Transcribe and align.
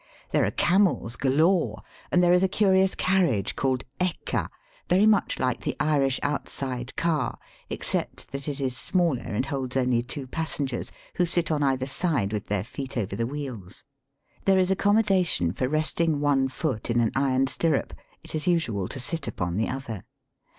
There 0.31 0.43
are 0.45 0.49
camels 0.49 1.15
galore, 1.15 1.83
and 2.11 2.23
there 2.23 2.33
is 2.33 2.41
a 2.41 2.47
curious 2.47 2.95
carriage 2.95 3.55
called 3.55 3.83
^* 3.99 4.13
eka," 4.25 4.49
very 4.89 5.05
much 5.05 5.37
like 5.37 5.61
the 5.61 5.75
Irish 5.79 6.19
outside 6.23 6.95
car, 6.95 7.37
except 7.69 8.31
that 8.31 8.47
it 8.47 8.59
is 8.59 8.75
smaller 8.75 9.21
and 9.21 9.45
holds 9.45 9.77
only 9.77 10.01
two 10.01 10.25
pas 10.25 10.57
sengers, 10.57 10.89
who 11.17 11.25
sit 11.27 11.51
on 11.51 11.61
either 11.61 11.85
side 11.85 12.33
with 12.33 12.47
their 12.47 12.63
feet 12.63 12.97
over 12.97 13.15
the 13.15 13.27
wheels. 13.27 13.83
There 14.45 14.57
is 14.57 14.71
accommodation 14.71 15.53
for 15.53 15.69
resting 15.69 16.19
one 16.19 16.47
foot 16.47 16.89
in 16.89 16.99
an 16.99 17.11
iron 17.15 17.45
stirrup. 17.45 17.93
It 18.23 18.33
is 18.33 18.47
usual 18.47 18.87
to 18.87 18.99
sit 18.99 19.27
upon 19.27 19.57
the 19.57 19.69
other. 19.69 20.03